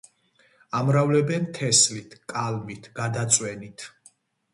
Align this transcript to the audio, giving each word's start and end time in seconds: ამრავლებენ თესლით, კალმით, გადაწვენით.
ამრავლებენ 0.77 1.45
თესლით, 1.57 2.15
კალმით, 2.33 2.89
გადაწვენით. 3.01 3.87